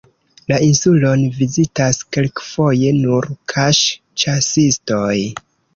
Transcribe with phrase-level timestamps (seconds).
[0.51, 5.17] La insulon vizitas kelkfoje nur kaŝ-ĉasistoj.